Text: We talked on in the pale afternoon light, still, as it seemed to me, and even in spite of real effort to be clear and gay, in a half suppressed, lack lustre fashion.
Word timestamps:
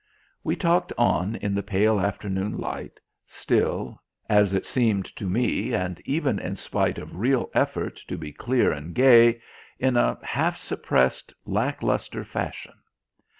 We 0.43 0.55
talked 0.55 0.91
on 0.97 1.35
in 1.35 1.53
the 1.53 1.61
pale 1.61 1.99
afternoon 1.99 2.57
light, 2.57 2.99
still, 3.27 4.01
as 4.27 4.51
it 4.51 4.65
seemed 4.65 5.05
to 5.15 5.25
me, 5.29 5.75
and 5.75 6.01
even 6.05 6.39
in 6.39 6.55
spite 6.55 6.97
of 6.97 7.15
real 7.17 7.51
effort 7.53 7.97
to 8.07 8.17
be 8.17 8.33
clear 8.33 8.71
and 8.71 8.95
gay, 8.95 9.41
in 9.77 9.97
a 9.97 10.17
half 10.23 10.57
suppressed, 10.57 11.35
lack 11.45 11.83
lustre 11.83 12.23
fashion. 12.23 12.79